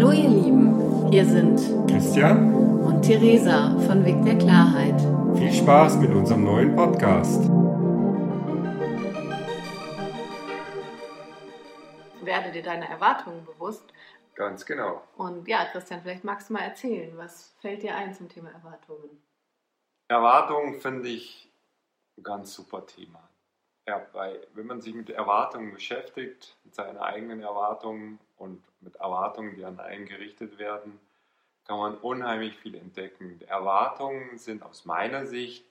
[0.00, 4.98] Hallo ihr Lieben, hier sind Christian und Theresa von Weg der Klarheit.
[5.36, 7.42] Viel Spaß mit unserem neuen Podcast.
[12.24, 13.92] Werde dir deiner Erwartungen bewusst.
[14.36, 15.02] Ganz genau.
[15.18, 19.22] Und ja, Christian, vielleicht magst du mal erzählen, was fällt dir ein zum Thema Erwartungen?
[20.08, 21.52] Erwartungen finde ich
[22.16, 23.28] ein ganz super Thema.
[23.86, 28.62] Ja, weil wenn man sich mit Erwartungen beschäftigt, mit seinen eigenen Erwartungen und
[29.00, 31.00] Erwartungen, die an einen gerichtet werden,
[31.64, 33.40] kann man unheimlich viel entdecken.
[33.46, 35.64] Erwartungen sind aus meiner Sicht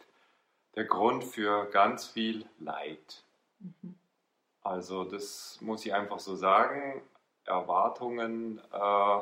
[0.75, 3.23] der Grund für ganz viel Leid.
[3.59, 3.95] Mhm.
[4.61, 7.01] Also das muss ich einfach so sagen.
[7.45, 9.19] Erwartungen äh,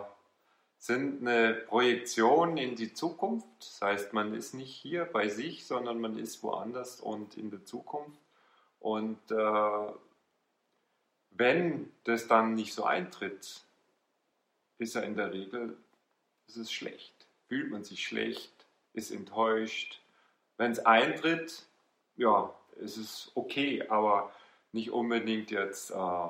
[0.78, 3.48] sind eine Projektion in die Zukunft.
[3.60, 7.66] Das heißt, man ist nicht hier bei sich, sondern man ist woanders und in der
[7.66, 8.22] Zukunft.
[8.80, 9.94] Und äh,
[11.32, 13.67] wenn das dann nicht so eintritt,
[14.78, 15.78] ist er in der Regel,
[16.48, 17.28] ist es schlecht.
[17.48, 18.52] Fühlt man sich schlecht,
[18.94, 20.02] ist enttäuscht.
[20.58, 21.66] Wenn es eintritt,
[22.16, 24.32] ja, ist es okay, aber
[24.72, 26.30] nicht unbedingt jetzt äh,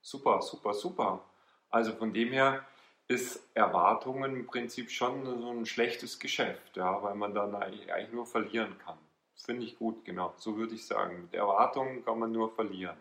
[0.00, 1.24] super, super, super.
[1.70, 2.64] Also von dem her
[3.08, 8.26] ist Erwartungen im Prinzip schon so ein schlechtes Geschäft, ja, weil man dann eigentlich nur
[8.26, 8.98] verlieren kann.
[9.36, 10.32] Finde ich gut, genau.
[10.38, 11.22] So würde ich sagen.
[11.22, 12.96] Mit Erwartungen kann man nur verlieren.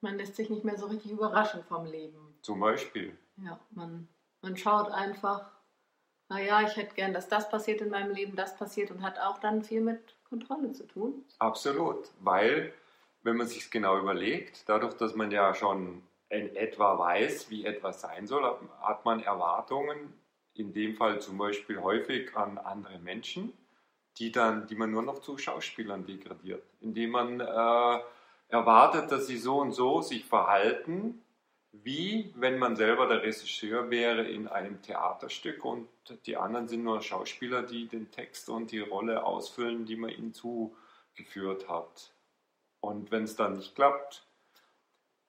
[0.00, 2.38] Man lässt sich nicht mehr so richtig überraschen vom Leben.
[2.42, 3.16] Zum Beispiel.
[3.36, 4.08] Ja, man,
[4.46, 5.50] man schaut einfach,
[6.28, 9.38] naja, ich hätte gern, dass das passiert in meinem Leben, das passiert und hat auch
[9.38, 11.24] dann viel mit Kontrolle zu tun.
[11.38, 12.72] Absolut, weil,
[13.22, 18.00] wenn man sich genau überlegt, dadurch, dass man ja schon in etwa weiß, wie etwas
[18.00, 18.44] sein soll,
[18.82, 20.12] hat man Erwartungen,
[20.54, 23.52] in dem Fall zum Beispiel häufig an andere Menschen
[24.18, 28.00] die, dann, die man nur noch zu Schauspielern degradiert, indem man äh,
[28.48, 31.22] erwartet, dass sie so und so sich verhalten,
[31.82, 35.88] wie wenn man selber der Regisseur wäre in einem Theaterstück und
[36.26, 40.34] die anderen sind nur Schauspieler, die den Text und die Rolle ausfüllen, die man ihnen
[40.34, 42.12] zugeführt hat.
[42.80, 44.26] Und wenn es dann nicht klappt,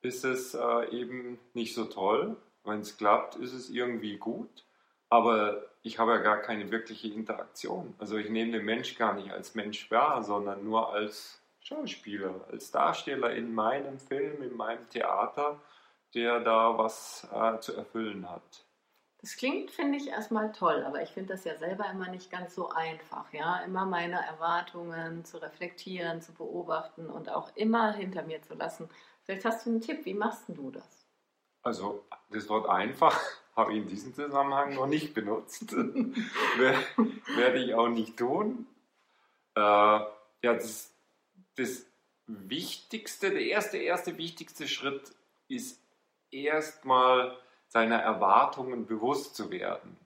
[0.01, 2.37] ist es äh, eben nicht so toll.
[2.63, 4.65] Wenn es klappt, ist es irgendwie gut.
[5.09, 7.95] Aber ich habe ja gar keine wirkliche Interaktion.
[7.97, 12.71] Also ich nehme den Mensch gar nicht als Mensch wahr, sondern nur als Schauspieler, als
[12.71, 15.59] Darsteller in meinem Film, in meinem Theater,
[16.13, 18.65] der da was äh, zu erfüllen hat.
[19.21, 22.53] Das klingt, finde ich, erstmal toll, aber ich finde das ja selber immer nicht ganz
[22.53, 28.41] so einfach, ja, immer meine Erwartungen zu reflektieren, zu beobachten und auch immer hinter mir
[28.43, 28.89] zu lassen.
[29.23, 31.07] Vielleicht hast du einen Tipp, wie machst du das?
[31.63, 33.19] Also das Wort einfach
[33.55, 35.71] habe ich in diesem Zusammenhang noch nicht benutzt.
[37.35, 38.67] Werde ich auch nicht tun.
[39.55, 40.93] Äh, ja, das,
[41.55, 41.85] das
[42.27, 45.11] Wichtigste, der erste, erste wichtigste Schritt
[45.47, 45.81] ist
[46.31, 49.97] erstmal seiner Erwartungen bewusst zu werden.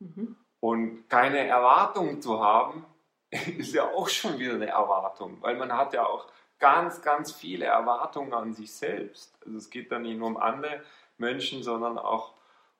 [0.00, 0.36] Mhm.
[0.60, 2.86] Und keine Erwartungen zu haben,
[3.30, 6.26] ist ja auch schon wieder eine Erwartung, weil man hat ja auch
[6.58, 9.36] ganz, ganz viele Erwartungen an sich selbst.
[9.44, 10.82] Also es geht dann nicht nur um andere
[11.18, 12.34] Menschen, sondern auch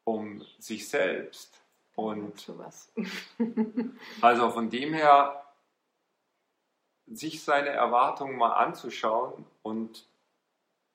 [0.04, 1.60] um sich selbst.
[1.94, 2.50] Und
[4.21, 5.41] also von dem her,
[7.06, 10.06] sich seine Erwartungen mal anzuschauen und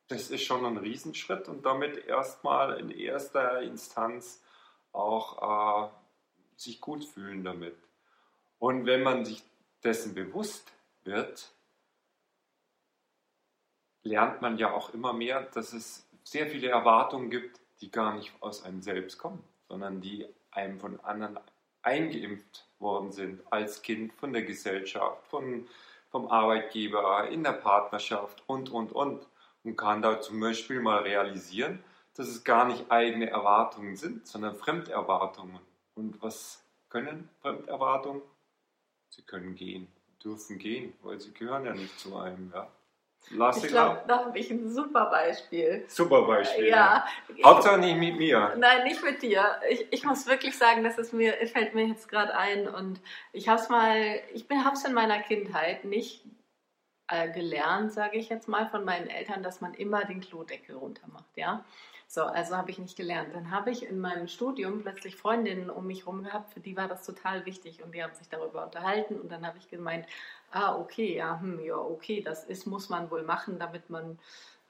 [0.09, 4.43] das ist schon ein Riesenschritt und damit erstmal in erster Instanz
[4.91, 5.89] auch äh,
[6.57, 7.77] sich gut fühlen damit.
[8.57, 9.43] Und wenn man sich
[9.83, 10.71] dessen bewusst
[11.03, 11.51] wird,
[14.03, 18.31] lernt man ja auch immer mehr, dass es sehr viele Erwartungen gibt, die gar nicht
[18.41, 21.39] aus einem selbst kommen, sondern die einem von anderen
[21.83, 25.67] eingeimpft worden sind als Kind von der Gesellschaft, von,
[26.09, 29.27] vom Arbeitgeber, in der Partnerschaft und, und, und.
[29.63, 31.83] Und kann da zum Beispiel mal realisieren,
[32.15, 35.59] dass es gar nicht eigene Erwartungen sind, sondern Fremderwartungen.
[35.95, 38.21] Und was können Fremderwartungen?
[39.09, 39.87] Sie können gehen,
[40.23, 42.51] dürfen gehen, weil sie gehören ja nicht zu einem.
[42.53, 42.69] Ja.
[43.31, 45.83] Lass ich glaube, da habe ich ein super Beispiel.
[45.87, 46.67] Super Beispiel.
[46.67, 47.05] Ja.
[47.35, 47.45] ja.
[47.45, 48.55] Hauptsache nicht mit mir.
[48.57, 49.59] Nein, nicht mit dir.
[49.69, 53.01] Ich, ich muss wirklich sagen, dass es mir fällt mir jetzt gerade ein und
[53.33, 56.23] ich habe es mal, ich bin hab's in meiner Kindheit nicht
[57.09, 61.07] äh, gelernt, sage ich jetzt mal, von meinen Eltern, dass man immer den Klodeckel runter
[61.07, 61.63] macht, ja.
[62.11, 63.35] So, also habe ich nicht gelernt.
[63.35, 66.87] Dann habe ich in meinem Studium plötzlich Freundinnen um mich herum gehabt, für die war
[66.87, 70.07] das total wichtig und die haben sich darüber unterhalten und dann habe ich gemeint,
[70.51, 74.17] ah, okay, ja, hm, ja, okay, das ist, muss man wohl machen, damit man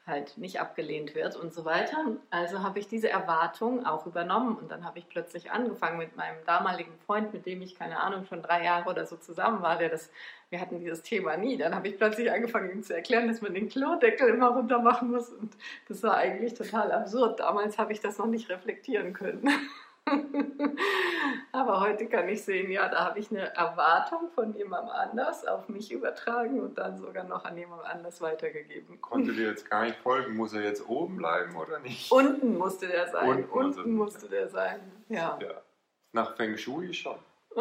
[0.10, 1.98] halt nicht abgelehnt wird und so weiter.
[2.30, 6.44] Also habe ich diese Erwartung auch übernommen und dann habe ich plötzlich angefangen mit meinem
[6.46, 9.90] damaligen Freund, mit dem ich keine Ahnung schon drei Jahre oder so zusammen war, der
[9.90, 10.12] das,
[10.50, 11.58] wir hatten dieses Thema nie.
[11.58, 15.12] Dann habe ich plötzlich angefangen ihm zu erklären, dass man den Klodeckel immer runter machen
[15.12, 15.56] muss und
[15.88, 17.40] das war eigentlich total absurd.
[17.40, 19.48] Damals habe ich das noch nicht reflektieren können.
[21.52, 25.68] Aber heute kann ich sehen, ja, da habe ich eine Erwartung von jemandem anders auf
[25.70, 29.02] mich übertragen und dann sogar noch an jemand anders weitergegeben.
[29.02, 30.36] Konnte dir jetzt gar nicht folgen.
[30.36, 32.12] Muss er jetzt oben bleiben oder nicht?
[32.12, 33.28] Unten musste der sein.
[33.30, 34.80] Unten Unten, also- musste der sein.
[35.10, 35.38] Ja.
[35.42, 35.62] Ja.
[36.12, 37.18] Nach Feng Shui schon.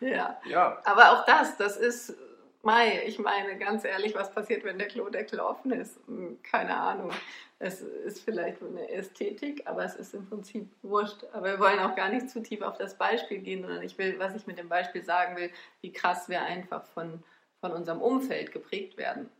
[0.00, 0.38] ja.
[0.46, 2.16] Ja, Aber auch das, das ist,
[2.64, 5.98] Mai, ich meine, ganz ehrlich, was passiert, wenn der Klodeckel offen ist?
[6.06, 7.10] Hm, Keine Ahnung.
[7.58, 11.24] Es ist vielleicht eine Ästhetik, aber es ist im Prinzip wurscht.
[11.32, 14.18] Aber wir wollen auch gar nicht zu tief auf das Beispiel gehen, sondern ich will,
[14.18, 15.50] was ich mit dem Beispiel sagen will,
[15.80, 17.22] wie krass wir einfach von,
[17.60, 19.30] von unserem Umfeld geprägt werden.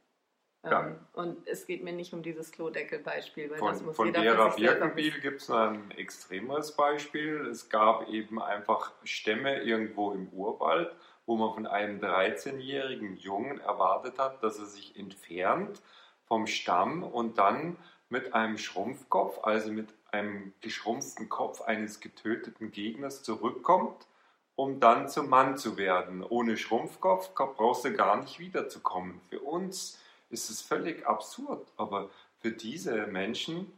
[0.64, 0.86] Ja.
[0.86, 4.22] Ähm, Und es geht mir nicht um dieses Klodeckel-Beispiel, weil das von, muss von jeder
[4.22, 7.46] Vera Birkenbiel gibt es ein extremeres Beispiel.
[7.50, 10.94] Es gab eben einfach Stämme irgendwo im Urwald,
[11.26, 15.80] wo man von einem 13-jährigen Jungen erwartet hat, dass er sich entfernt
[16.26, 17.76] vom Stamm und dann
[18.08, 24.06] mit einem Schrumpfkopf, also mit einem geschrumpften Kopf eines getöteten Gegners zurückkommt,
[24.54, 26.22] um dann zum Mann zu werden.
[26.22, 29.20] Ohne Schrumpfkopf brauchst du gar nicht wiederzukommen.
[29.28, 29.98] Für uns
[30.30, 33.72] ist es völlig absurd, aber für diese Menschen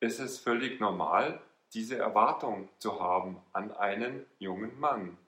[0.00, 1.40] ist es völlig normal,
[1.74, 5.18] diese Erwartung zu haben an einen jungen Mann.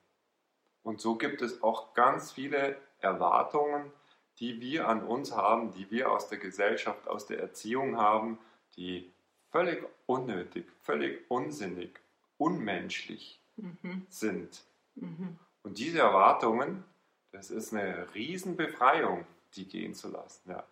[0.87, 3.91] Und so gibt es auch ganz viele Erwartungen,
[4.39, 8.39] die wir an uns haben, die wir aus der Gesellschaft, aus der Erziehung haben,
[8.77, 9.11] die
[9.51, 11.99] völlig unnötig, völlig unsinnig,
[12.37, 14.05] unmenschlich Mhm.
[14.07, 14.63] sind.
[14.95, 15.37] Mhm.
[15.63, 16.85] Und diese Erwartungen,
[17.33, 19.25] das ist eine Riesenbefreiung,
[19.55, 20.51] die gehen zu lassen.
[20.51, 20.63] Ja.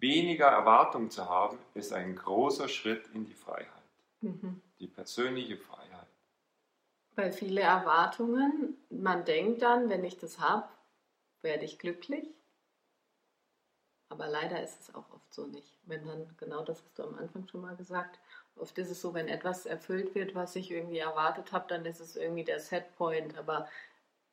[0.00, 3.68] Weniger Erwartung zu haben, ist ein großer Schritt in die Freiheit,
[4.22, 4.60] Mhm.
[4.80, 5.81] die persönliche Freiheit.
[7.14, 10.68] Weil viele Erwartungen, man denkt dann, wenn ich das habe,
[11.42, 12.28] werde ich glücklich.
[14.08, 15.78] Aber leider ist es auch oft so nicht.
[15.84, 18.18] Wenn dann, genau das hast du am Anfang schon mal gesagt,
[18.56, 22.00] oft ist es so, wenn etwas erfüllt wird, was ich irgendwie erwartet habe, dann ist
[22.00, 23.38] es irgendwie der Setpoint.
[23.38, 23.68] Aber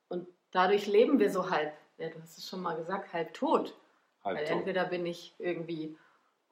[0.08, 3.74] und dadurch leben wir so halb, ja, du hast es schon mal gesagt, halb tot.
[4.22, 4.54] Weil Halt so.
[4.54, 5.96] entweder bin ich irgendwie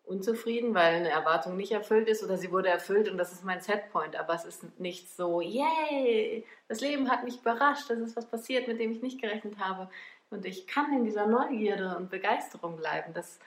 [0.09, 3.61] unzufrieden, weil eine Erwartung nicht erfüllt ist oder sie wurde erfüllt und das ist mein
[3.61, 4.17] Setpoint.
[4.17, 8.69] Aber es ist nicht so, yay, das Leben hat mich überrascht, das ist was passiert,
[8.69, 9.91] mit dem ich nicht gerechnet habe.
[10.31, 13.13] Und ich kann in dieser Neugierde und Begeisterung bleiben.
[13.15, 13.39] Das,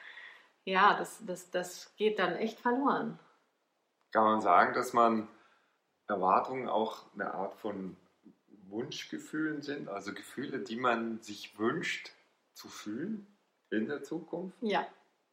[0.64, 3.20] ja, das, das, das geht dann echt verloren.
[4.12, 5.28] Kann man sagen, dass man
[6.08, 7.98] Erwartungen auch eine Art von
[8.68, 12.12] Wunschgefühlen sind, also Gefühle, die man sich wünscht
[12.54, 13.28] zu fühlen
[13.70, 14.58] in der Zukunft?
[14.62, 14.88] Ja,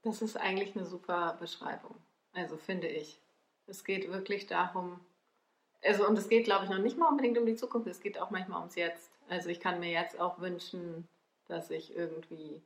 [0.09, 1.95] das ist eigentlich eine super Beschreibung.
[2.33, 3.21] Also finde ich.
[3.67, 5.01] Es geht wirklich darum,
[5.85, 8.19] also und es geht, glaube ich, noch nicht mal unbedingt um die Zukunft, es geht
[8.19, 9.11] auch manchmal ums Jetzt.
[9.29, 11.07] Also ich kann mir jetzt auch wünschen,
[11.47, 12.63] dass ich irgendwie,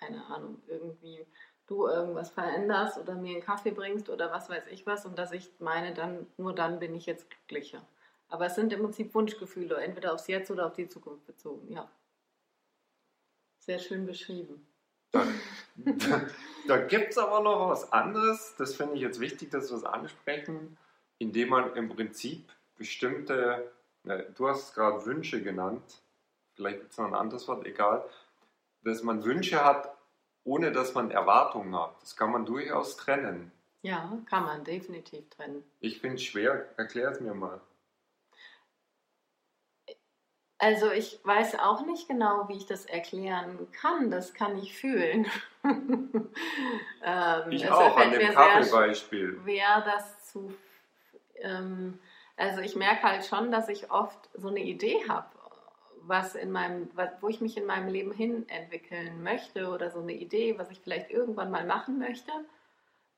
[0.00, 1.26] keine Ahnung, irgendwie
[1.66, 5.32] du irgendwas veränderst oder mir einen Kaffee bringst oder was weiß ich was und dass
[5.32, 7.86] ich meine, dann nur dann bin ich jetzt glücklicher.
[8.28, 11.90] Aber es sind im Prinzip Wunschgefühle, entweder aufs Jetzt oder auf die Zukunft bezogen, ja.
[13.60, 14.66] Sehr schön beschrieben.
[15.12, 15.24] Da,
[16.08, 16.22] da,
[16.68, 19.84] da gibt es aber noch was anderes, das finde ich jetzt wichtig, dass wir das
[19.84, 20.76] ansprechen,
[21.18, 23.72] indem man im Prinzip bestimmte,
[24.04, 26.02] na, du hast es gerade Wünsche genannt,
[26.54, 28.04] vielleicht gibt es noch ein anderes Wort, egal,
[28.84, 29.94] dass man Wünsche hat,
[30.44, 31.94] ohne dass man Erwartungen hat.
[32.02, 33.50] Das kann man durchaus trennen.
[33.82, 35.62] Ja, kann man definitiv trennen.
[35.80, 37.60] Ich finde es schwer, erklär es mir mal.
[40.58, 44.10] Also ich weiß auch nicht genau, wie ich das erklären kann.
[44.10, 45.26] Das kann ich fühlen.
[45.64, 46.32] ähm,
[47.50, 49.40] Ich es auch, an dem Kaffeebeispiel.
[49.42, 50.54] schwer, das zu.
[51.40, 51.98] Ähm,
[52.36, 55.26] also ich merke halt schon, dass ich oft so eine Idee habe,
[56.02, 56.88] was in meinem,
[57.20, 60.80] wo ich mich in meinem Leben hin entwickeln möchte oder so eine Idee, was ich
[60.80, 62.32] vielleicht irgendwann mal machen möchte.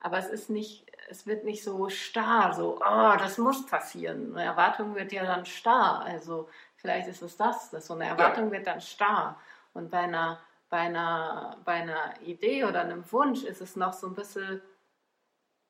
[0.00, 4.36] Aber es ist nicht, es wird nicht so starr, so, oh, das muss passieren.
[4.36, 6.02] Eine Erwartung wird ja dann starr.
[6.04, 6.48] Also
[6.86, 9.36] vielleicht ist es das, dass so eine Erwartung wird dann starr.
[9.74, 10.38] Und bei einer,
[10.70, 14.62] bei einer, bei einer Idee oder einem Wunsch ist es noch so ein bisschen,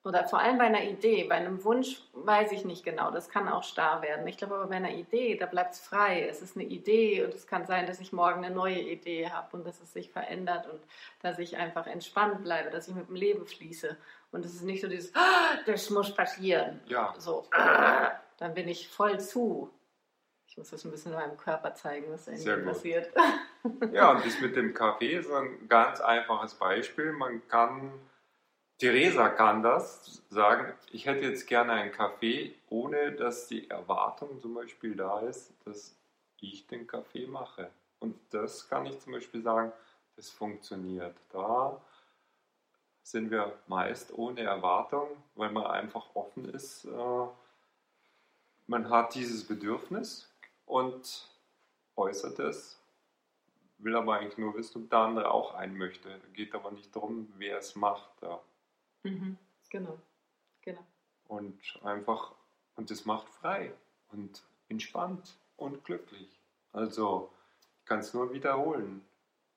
[0.05, 3.49] oder vor allem bei einer Idee, bei einem Wunsch weiß ich nicht genau, das kann
[3.49, 4.27] auch starr werden.
[4.29, 6.29] Ich glaube aber bei einer Idee, da bleibt es frei.
[6.29, 9.57] Es ist eine Idee und es kann sein, dass ich morgen eine neue Idee habe
[9.57, 10.81] und dass es sich verändert und
[11.23, 13.97] dass ich einfach entspannt bleibe, dass ich mit dem Leben fließe.
[14.31, 16.81] Und es ist nicht so dieses, "Ah, das muss passieren.
[16.87, 19.71] Ja, So, "Ah", dann bin ich voll zu.
[20.57, 22.65] Ich muss das ein bisschen in meinem Körper zeigen, was gut.
[22.65, 23.13] passiert.
[23.93, 27.13] Ja, und das mit dem Kaffee ist ein ganz einfaches Beispiel.
[27.13, 27.93] Man kann,
[28.79, 34.55] Theresa kann das sagen, ich hätte jetzt gerne einen Kaffee, ohne dass die Erwartung zum
[34.55, 35.95] Beispiel da ist, dass
[36.41, 37.71] ich den Kaffee mache.
[37.99, 39.73] Und das kann ich zum Beispiel sagen,
[40.15, 41.17] das funktioniert.
[41.33, 41.79] Da
[43.03, 47.27] sind wir meist ohne Erwartung, weil man einfach offen ist, äh,
[48.69, 50.29] man hat dieses Bedürfnis
[50.67, 51.29] und
[51.97, 52.79] äußert es,
[53.79, 56.21] will aber eigentlich nur wissen, ob der andere auch einen möchte.
[56.33, 58.11] Geht aber nicht darum, wer es macht.
[58.23, 58.41] Ja.
[59.03, 59.39] Mhm.
[59.71, 59.99] Genau.
[60.61, 60.85] genau.
[61.29, 62.35] Und einfach,
[62.77, 63.73] und das macht frei
[64.13, 66.41] und entspannt und glücklich.
[66.73, 67.33] Also,
[67.81, 69.05] ich kann es nur wiederholen.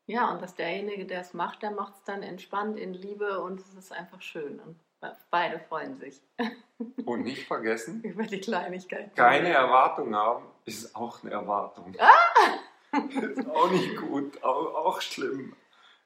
[0.06, 3.60] Ja, und dass derjenige, der es macht, der macht es dann entspannt in Liebe und
[3.60, 4.60] es ist einfach schön.
[4.60, 4.80] Und
[5.29, 6.22] beide freuen sich.
[7.06, 9.15] Und nicht vergessen, über die Kleinigkeit.
[9.15, 11.96] Keine Erwartung haben ist auch eine Erwartung.
[12.00, 12.98] Ah!
[13.22, 15.56] ist auch nicht gut, auch, auch schlimm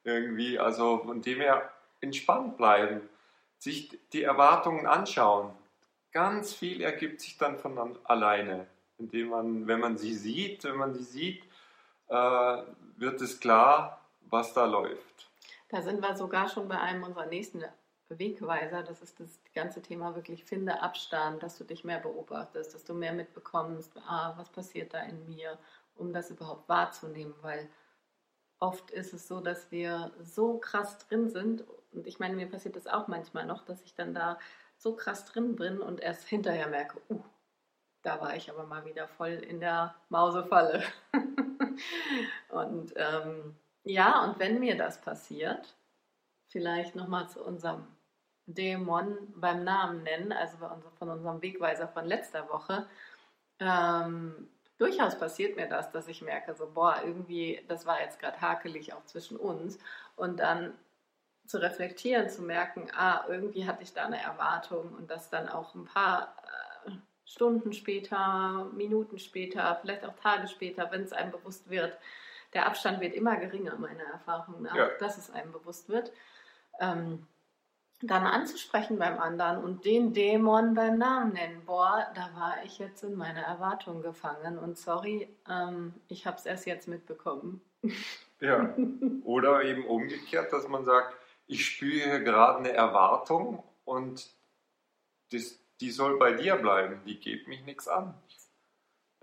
[0.04, 0.60] irgendwie.
[0.60, 1.72] Also von dem her
[2.02, 3.02] entspannt bleiben,
[3.58, 5.52] sich die Erwartungen anschauen.
[6.12, 10.94] Ganz viel ergibt sich dann von alleine, indem man, wenn man sie sieht, wenn man
[10.94, 11.44] sie sieht,
[12.10, 12.58] äh,
[12.98, 15.30] wird es klar, was da läuft.
[15.70, 17.64] Da sind wir sogar schon bei einem unserer nächsten
[18.20, 18.84] Wegweiser.
[18.84, 22.94] Das ist das ganze Thema wirklich, finde Abstand, dass du dich mehr beobachtest, dass du
[22.94, 25.58] mehr mitbekommst, ah, was passiert da in mir,
[25.96, 27.70] um das überhaupt wahrzunehmen, weil
[28.60, 32.76] oft ist es so, dass wir so krass drin sind und ich meine, mir passiert
[32.76, 34.40] das auch manchmal noch, dass ich dann da
[34.78, 37.24] so krass drin bin und erst hinterher merke, uh,
[38.02, 40.84] da war ich aber mal wieder voll in der Mausefalle.
[42.50, 45.76] und ähm, ja, und wenn mir das passiert,
[46.48, 47.88] vielleicht nochmal zu unserem
[48.46, 50.58] Dämon beim Namen nennen, also
[50.98, 52.88] von unserem Wegweiser von letzter Woche,
[53.60, 58.42] ähm, durchaus passiert mir das, dass ich merke, so, boah, irgendwie, das war jetzt gerade
[58.42, 59.78] hakelig auch zwischen uns.
[60.16, 60.74] Und dann
[61.46, 65.76] zu reflektieren, zu merken, ah, irgendwie hatte ich da eine Erwartung und das dann auch
[65.76, 66.36] ein paar
[66.88, 66.92] äh,
[67.26, 71.98] Stunden später, Minuten später, vielleicht auch Tage später, wenn es einem bewusst wird,
[72.54, 74.90] der Abstand wird immer geringer, meiner Erfahrung nach, ja.
[75.00, 76.12] dass es einem bewusst wird,
[76.80, 77.28] ähm,
[78.06, 81.62] dann anzusprechen beim anderen und den Dämon beim Namen nennen.
[81.66, 86.46] Boah, da war ich jetzt in meiner Erwartung gefangen und sorry, ähm, ich habe es
[86.46, 87.62] erst jetzt mitbekommen.
[88.40, 88.76] Ja,
[89.24, 91.16] oder eben umgekehrt, dass man sagt,
[91.48, 94.30] ich spüre gerade eine Erwartung und
[95.32, 98.14] das, die soll bei dir bleiben, die geht mich nichts an.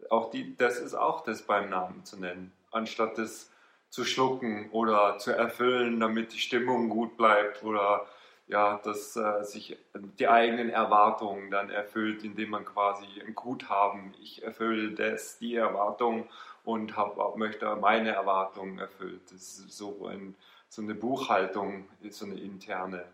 [0.08, 3.50] Auch die, das ist auch das beim Namen zu nennen, anstatt das
[3.90, 8.06] zu schlucken oder zu erfüllen, damit die Stimmung gut bleibt oder
[8.50, 9.78] ja, dass äh, sich
[10.18, 16.28] die eigenen Erwartungen dann erfüllt, indem man quasi ein Guthaben, ich erfülle das, die Erwartung
[16.64, 19.22] und hab, möchte meine Erwartungen erfüllt.
[19.30, 20.34] Das ist so, ein,
[20.68, 23.04] so eine Buchhaltung, so eine interne.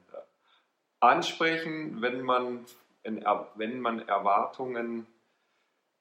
[1.01, 2.65] Ansprechen, wenn man,
[3.03, 5.07] wenn man Erwartungen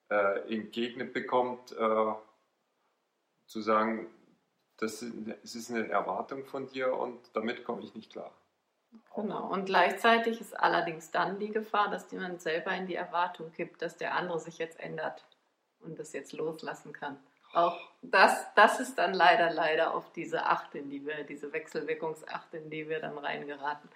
[0.08, 2.12] äh, entgegnet bekommt, äh,
[3.46, 4.06] zu sagen,
[4.78, 8.32] das ist eine Erwartung von dir und damit komme ich nicht klar.
[9.14, 9.48] Genau.
[9.48, 13.96] Und gleichzeitig ist allerdings dann die Gefahr, dass jemand selber in die Erwartung kippt, dass
[13.96, 15.24] der andere sich jetzt ändert
[15.80, 17.18] und das jetzt loslassen kann.
[17.52, 22.52] Auch das, das ist dann leider, leider auf diese Acht, in die wir, diese Wechselwirkungsacht,
[22.52, 23.88] in die wir dann reingeraten.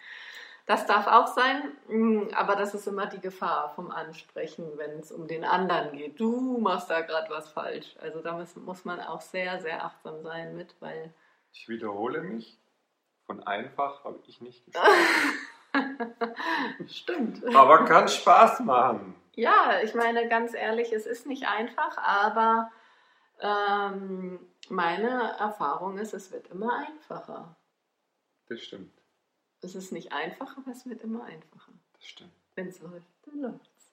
[0.67, 5.11] Das darf auch sein, mm, aber das ist immer die Gefahr vom Ansprechen, wenn es
[5.11, 6.21] um den anderen geht.
[6.21, 7.97] Du machst da gerade was falsch.
[8.01, 11.13] Also da muss man auch sehr, sehr achtsam sein mit, weil.
[11.53, 12.60] Ich wiederhole mich,
[13.31, 16.17] von einfach habe ich nicht gesprochen.
[16.89, 17.55] Stimmt.
[17.55, 19.15] Aber kann Spaß machen.
[19.37, 22.73] Ja, ich meine, ganz ehrlich, es ist nicht einfach, aber
[23.41, 27.55] ähm, meine Erfahrung ist, es wird immer einfacher.
[28.49, 29.01] Das stimmt.
[29.61, 31.71] Es ist nicht einfach, aber es wird immer einfacher.
[31.93, 32.33] Das stimmt.
[32.57, 33.93] Wenn es läuft, dann läuft es.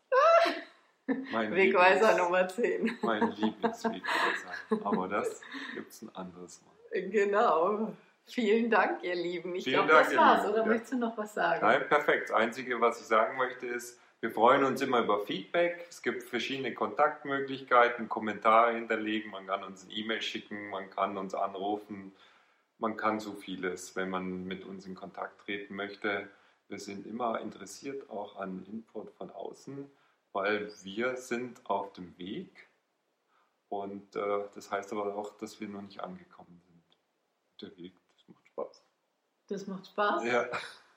[1.06, 2.98] Wegweiser Lieblings, Nummer 10.
[3.04, 4.84] Mein Lieblingswegweiser.
[4.84, 5.42] Aber das
[5.76, 7.02] gibt es ein anderes Mal.
[7.12, 7.94] Genau.
[8.30, 9.56] Vielen Dank, ihr Lieben.
[9.56, 10.46] Ich glaube, das war's.
[10.46, 10.66] Oder ja.
[10.66, 11.66] möchtest du noch was sagen?
[11.66, 12.30] Nein, perfekt.
[12.30, 15.86] Das Einzige, was ich sagen möchte, ist, wir freuen uns immer über Feedback.
[15.90, 19.32] Es gibt verschiedene Kontaktmöglichkeiten, Kommentare hinterlegen.
[19.32, 22.14] Man kann uns eine E-Mail schicken, man kann uns anrufen.
[22.80, 26.30] Man kann so vieles, wenn man mit uns in Kontakt treten möchte.
[26.68, 29.90] Wir sind immer interessiert auch an Input von außen,
[30.34, 32.68] weil wir sind auf dem Weg.
[33.70, 36.84] Und äh, das heißt aber auch, dass wir noch nicht angekommen sind.
[37.62, 37.94] Der Weg.
[39.48, 40.24] Das macht Spaß.
[40.26, 40.46] Ja.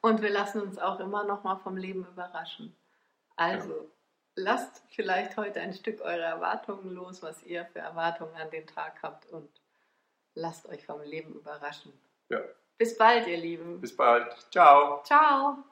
[0.00, 2.76] Und wir lassen uns auch immer noch mal vom Leben überraschen.
[3.36, 3.84] Also, ja.
[4.36, 9.02] lasst vielleicht heute ein Stück eure Erwartungen los, was ihr für Erwartungen an den Tag
[9.02, 9.48] habt und
[10.34, 11.92] lasst euch vom Leben überraschen.
[12.28, 12.40] Ja.
[12.78, 13.80] Bis bald, ihr Lieben.
[13.80, 14.34] Bis bald.
[14.50, 15.02] Ciao.
[15.04, 15.64] Ciao.